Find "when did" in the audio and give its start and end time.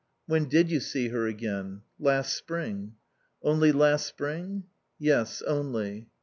0.25-0.71